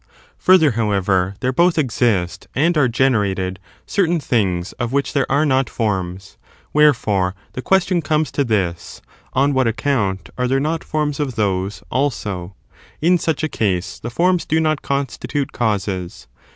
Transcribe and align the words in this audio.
Further, 0.39 0.71
however, 0.71 1.35
there 1.41 1.53
both 1.53 1.77
exist 1.77 2.47
and 2.55 2.75
are 2.75 2.87
gene 2.87 3.15
rated 3.15 3.59
certain 3.85 4.19
things 4.19 4.71
of 4.79 4.91
which 4.91 5.13
there 5.13 5.31
are 5.31 5.45
not 5.45 5.69
forms. 5.69 6.37
Wherefore, 6.73 7.35
the 7.53 7.61
question 7.61 8.01
comes 8.01 8.31
to 8.31 8.43
this, 8.43 9.03
on 9.33 9.53
what 9.53 9.67
account 9.67 10.31
are 10.39 10.47
there 10.47 10.59
not 10.59 10.81
foims 10.81 11.19
of 11.19 11.35
those 11.35 11.83
also) 11.91 12.55
In 12.99 13.19
such 13.19 13.43
a 13.43 13.47
case 13.47 13.99
the 13.99 14.09
forms 14.09 14.43
do 14.47 14.59
not 14.59 14.81
consti 14.81 15.27
tute 15.27 15.51
causes. 15.51 16.25